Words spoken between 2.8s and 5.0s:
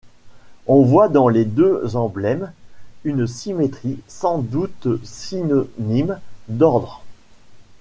une symétrie sans doute